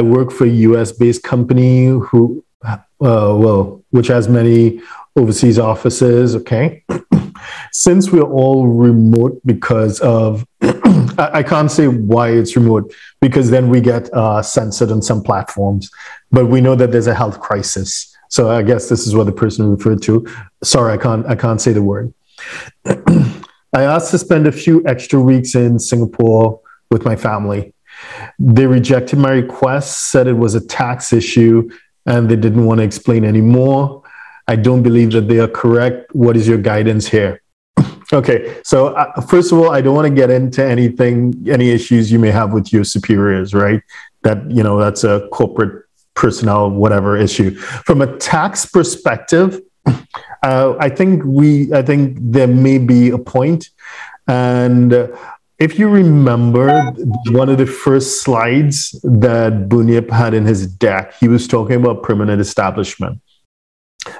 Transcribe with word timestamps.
I 0.00 0.02
work 0.02 0.32
for 0.32 0.46
a 0.46 0.54
US 0.68 0.92
based 0.92 1.22
company 1.22 1.84
who, 1.84 2.42
uh, 2.64 2.78
well, 3.00 3.84
which 3.90 4.06
has 4.06 4.30
many 4.30 4.80
overseas 5.14 5.58
offices. 5.58 6.34
Okay. 6.36 6.82
Since 7.72 8.10
we're 8.10 8.22
all 8.22 8.66
remote 8.66 9.38
because 9.44 10.00
of, 10.00 10.46
I, 11.18 11.42
can't 11.42 11.70
say 11.70 11.86
why 11.86 12.30
it's 12.30 12.56
remote 12.56 12.94
because 13.20 13.50
then 13.50 13.68
we 13.68 13.82
get 13.82 14.08
uh, 14.14 14.40
censored 14.40 14.90
on 14.90 15.02
some 15.02 15.22
platforms, 15.22 15.90
but 16.32 16.46
we 16.46 16.62
know 16.62 16.74
that 16.76 16.92
there's 16.92 17.06
a 17.06 17.14
health 17.14 17.38
crisis. 17.38 18.16
So 18.30 18.50
I 18.50 18.62
guess 18.62 18.88
this 18.88 19.06
is 19.06 19.14
what 19.14 19.24
the 19.26 19.32
person 19.32 19.70
referred 19.70 20.00
to. 20.04 20.26
Sorry, 20.62 20.94
I 20.94 20.96
can't, 20.96 21.26
I 21.26 21.34
can't 21.34 21.60
say 21.60 21.72
the 21.74 21.82
word. 21.82 22.14
I 22.86 23.82
asked 23.82 24.12
to 24.12 24.18
spend 24.18 24.46
a 24.46 24.52
few 24.52 24.82
extra 24.86 25.20
weeks 25.20 25.54
in 25.54 25.78
Singapore 25.78 26.58
with 26.90 27.04
my 27.04 27.16
family. 27.16 27.74
They 28.40 28.66
rejected 28.66 29.18
my 29.18 29.32
request, 29.32 30.10
said 30.10 30.26
it 30.26 30.32
was 30.32 30.54
a 30.54 30.66
tax 30.66 31.12
issue, 31.12 31.70
and 32.06 32.28
they 32.28 32.36
didn't 32.36 32.64
want 32.64 32.78
to 32.78 32.84
explain 32.84 33.24
anymore. 33.24 34.02
I 34.48 34.56
don't 34.56 34.82
believe 34.82 35.12
that 35.12 35.28
they 35.28 35.38
are 35.38 35.48
correct. 35.48 36.14
What 36.14 36.38
is 36.38 36.48
your 36.48 36.56
guidance 36.56 37.06
here? 37.06 37.42
okay, 38.12 38.56
so 38.64 38.88
uh, 38.88 39.20
first 39.20 39.52
of 39.52 39.58
all, 39.58 39.70
I 39.70 39.82
don't 39.82 39.94
want 39.94 40.08
to 40.08 40.14
get 40.14 40.30
into 40.30 40.64
anything, 40.64 41.44
any 41.48 41.68
issues 41.68 42.10
you 42.10 42.18
may 42.18 42.30
have 42.30 42.54
with 42.54 42.72
your 42.72 42.82
superiors, 42.82 43.52
right? 43.52 43.82
That, 44.22 44.50
you 44.50 44.62
know, 44.62 44.78
that's 44.78 45.04
a 45.04 45.28
corporate 45.32 45.84
personnel, 46.14 46.70
whatever 46.70 47.18
issue. 47.18 47.54
From 47.54 48.00
a 48.00 48.16
tax 48.16 48.64
perspective, 48.64 49.60
uh, 50.42 50.76
I 50.80 50.88
think 50.88 51.22
we, 51.24 51.72
I 51.74 51.82
think 51.82 52.16
there 52.20 52.48
may 52.48 52.78
be 52.78 53.10
a 53.10 53.18
point, 53.18 53.68
and 54.26 55.10
if 55.60 55.78
you 55.78 55.88
remember 55.90 56.90
one 57.28 57.50
of 57.50 57.58
the 57.58 57.66
first 57.66 58.22
slides 58.22 58.92
that 59.02 59.68
Bunyip 59.68 60.10
had 60.10 60.32
in 60.32 60.46
his 60.46 60.66
deck, 60.66 61.14
he 61.20 61.28
was 61.28 61.46
talking 61.46 61.76
about 61.76 62.02
permanent 62.02 62.40
establishment. 62.40 63.20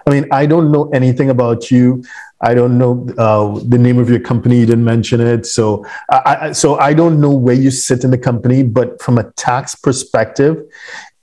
I 0.06 0.10
mean, 0.10 0.26
I 0.30 0.44
don't 0.44 0.70
know 0.70 0.90
anything 0.90 1.30
about 1.30 1.70
you. 1.70 2.04
I 2.42 2.52
don't 2.52 2.76
know 2.76 3.08
uh, 3.16 3.58
the 3.66 3.78
name 3.78 3.98
of 3.98 4.10
your 4.10 4.20
company. 4.20 4.60
You 4.60 4.66
didn't 4.66 4.84
mention 4.84 5.20
it, 5.22 5.46
so 5.46 5.86
I, 6.10 6.52
so 6.52 6.78
I 6.78 6.92
don't 6.92 7.18
know 7.18 7.34
where 7.34 7.54
you 7.54 7.70
sit 7.70 8.04
in 8.04 8.10
the 8.10 8.18
company. 8.18 8.62
But 8.62 9.00
from 9.00 9.16
a 9.16 9.30
tax 9.32 9.74
perspective, 9.74 10.62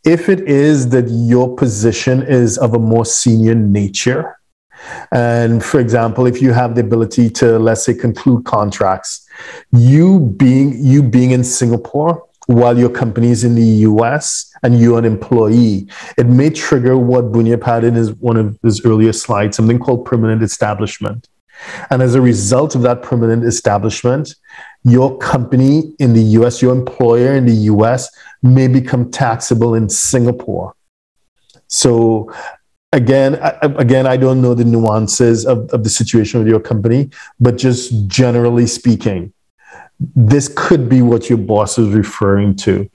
if 0.03 0.29
it 0.29 0.47
is 0.47 0.89
that 0.89 1.07
your 1.09 1.55
position 1.55 2.23
is 2.23 2.57
of 2.57 2.73
a 2.73 2.79
more 2.79 3.05
senior 3.05 3.53
nature, 3.53 4.36
and 5.11 5.64
for 5.64 5.80
example, 5.80 6.25
if 6.28 6.42
you 6.42 6.53
have 6.53 6.75
the 6.75 6.81
ability 6.81 7.30
to, 7.31 7.59
let's 7.59 7.83
say, 7.83 7.94
conclude 7.94 8.45
contracts, 8.45 9.28
you 9.72 10.20
being 10.38 10.73
you 10.83 11.03
being 11.03 11.31
in 11.31 11.44
Singapore 11.44 12.23
while 12.47 12.80
your 12.80 12.89
company 12.89 13.30
is 13.30 13.44
in 13.44 13.55
the 13.55 13.66
US 13.89 14.52
and 14.64 14.80
you're 14.80 14.98
an 14.98 15.05
employee, 15.05 15.88
it 16.17 16.28
may 16.28 16.50
trigger 16.50 16.98
what 16.98 17.31
Bunyip 17.31 17.64
had 17.64 17.83
in 17.83 17.95
his 17.95 18.14
one 18.14 18.38
of 18.38 18.58
his 18.64 18.83
earlier 18.86 19.14
slides, 19.14 19.58
something 19.58 19.80
called 19.80 20.05
permanent 20.05 20.42
establishment. 20.42 21.28
And 21.89 22.02
as 22.02 22.16
a 22.16 22.22
result 22.22 22.75
of 22.75 22.83
that 22.83 23.02
permanent 23.02 23.44
establishment, 23.44 24.36
your 24.83 25.17
company 25.17 25.94
in 26.00 26.14
the 26.14 26.22
US, 26.39 26.61
your 26.61 26.73
employer 26.73 27.33
in 27.33 27.45
the 27.45 27.55
US 27.73 28.09
may 28.42 28.67
become 28.67 29.11
taxable 29.11 29.75
in 29.75 29.89
Singapore. 29.89 30.73
So 31.67 32.31
again 33.01 33.31
I, 33.47 33.49
again 33.85 34.05
i 34.13 34.17
don't 34.17 34.41
know 34.41 34.53
the 34.53 34.65
nuances 34.65 35.45
of, 35.45 35.57
of 35.75 35.83
the 35.85 35.89
situation 35.89 36.39
with 36.39 36.49
your 36.53 36.59
company 36.59 37.09
but 37.39 37.57
just 37.57 38.07
generally 38.07 38.67
speaking 38.67 39.33
this 40.15 40.51
could 40.55 40.89
be 40.89 41.01
what 41.01 41.27
your 41.27 41.39
boss 41.39 41.79
is 41.79 41.89
referring 41.89 42.55
to. 42.57 42.87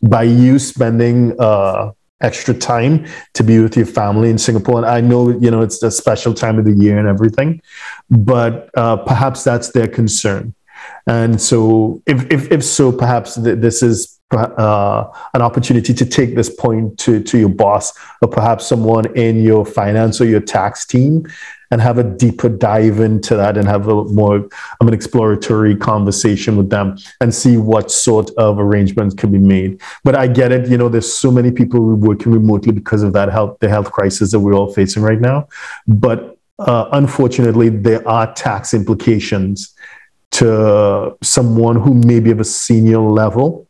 By 0.00 0.22
you 0.22 0.58
spending 0.58 1.38
uh, 1.38 1.92
extra 2.22 2.54
time 2.54 3.06
to 3.34 3.42
be 3.42 3.60
with 3.60 3.76
your 3.76 3.84
family 3.84 4.30
in 4.30 4.38
singapore 4.38 4.78
and 4.78 4.86
i 4.86 5.02
know 5.02 5.28
you 5.28 5.50
know 5.50 5.60
it's 5.60 5.82
a 5.82 5.90
special 5.90 6.32
time 6.32 6.58
of 6.58 6.64
the 6.64 6.72
year 6.72 6.96
and 6.98 7.06
everything 7.06 7.60
but 8.08 8.70
uh, 8.76 8.96
perhaps 8.96 9.44
that's 9.44 9.70
their 9.72 9.88
concern. 9.88 10.54
And 11.06 11.40
so 11.40 12.02
if, 12.06 12.30
if, 12.30 12.50
if 12.50 12.64
so 12.64 12.92
perhaps 12.92 13.34
th- 13.34 13.58
this 13.58 13.82
is 13.82 14.15
uh, 14.32 15.04
an 15.34 15.42
opportunity 15.42 15.94
to 15.94 16.04
take 16.04 16.34
this 16.34 16.50
point 16.50 16.98
to, 16.98 17.22
to 17.22 17.38
your 17.38 17.48
boss 17.48 17.92
or 18.20 18.28
perhaps 18.28 18.66
someone 18.66 19.06
in 19.16 19.40
your 19.42 19.64
finance 19.64 20.20
or 20.20 20.24
your 20.24 20.40
tax 20.40 20.84
team 20.84 21.24
and 21.70 21.80
have 21.80 21.98
a 21.98 22.04
deeper 22.04 22.48
dive 22.48 23.00
into 23.00 23.36
that 23.36 23.56
and 23.56 23.68
have 23.68 23.88
a 23.88 24.04
more 24.04 24.36
of 24.36 24.88
an 24.88 24.94
exploratory 24.94 25.76
conversation 25.76 26.56
with 26.56 26.70
them 26.70 26.96
and 27.20 27.34
see 27.34 27.56
what 27.56 27.90
sort 27.90 28.30
of 28.36 28.58
arrangements 28.58 29.14
can 29.14 29.30
be 29.30 29.38
made. 29.38 29.80
But 30.04 30.16
I 30.16 30.26
get 30.26 30.52
it, 30.52 30.68
you 30.68 30.76
know, 30.76 30.88
there's 30.88 31.12
so 31.12 31.30
many 31.30 31.50
people 31.50 31.80
working 31.94 32.32
remotely 32.32 32.72
because 32.72 33.02
of 33.02 33.12
that 33.12 33.30
health, 33.30 33.58
the 33.60 33.68
health 33.68 33.92
crisis 33.92 34.32
that 34.32 34.40
we're 34.40 34.54
all 34.54 34.72
facing 34.72 35.02
right 35.02 35.20
now. 35.20 35.48
But 35.86 36.38
uh, 36.58 36.88
unfortunately, 36.92 37.68
there 37.68 38.06
are 38.08 38.32
tax 38.34 38.74
implications 38.74 39.74
to 40.32 41.16
someone 41.22 41.76
who 41.76 41.94
may 41.94 42.20
be 42.20 42.30
of 42.30 42.40
a 42.40 42.44
senior 42.44 42.98
level 43.00 43.66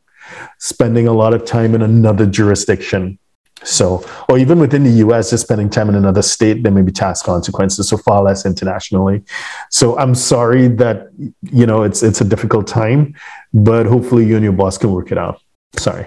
spending 0.59 1.07
a 1.07 1.13
lot 1.13 1.35
of 1.35 1.45
time 1.45 1.75
in 1.75 1.83
another 1.83 2.27
jurisdiction. 2.27 3.19
So, 3.63 4.05
or 4.29 4.39
even 4.39 4.59
within 4.59 4.85
the 4.85 4.91
US, 5.07 5.31
just 5.31 5.45
spending 5.45 5.71
time 5.71 5.89
in 5.89 5.95
another 5.95 6.23
state, 6.23 6.63
there 6.63 6.73
may 6.73 6.83
be 6.83 6.93
tax 6.93 7.23
consequences, 7.23 7.89
so 7.89 7.97
far 7.97 8.23
less 8.23 8.45
internationally. 8.45 9.23
So 9.71 9.99
I'm 9.99 10.15
sorry 10.15 10.69
that, 10.69 11.09
you 11.43 11.67
know, 11.67 11.83
it's, 11.83 12.03
it's 12.03 12.21
a 12.21 12.25
difficult 12.25 12.67
time, 12.67 13.15
but 13.55 13.87
hopefully 13.87 14.27
you 14.27 14.37
and 14.37 14.45
your 14.45 14.53
boss 14.53 14.77
can 14.79 14.93
work 14.93 15.11
it 15.11 15.19
out. 15.19 15.41
Sorry. 15.79 16.07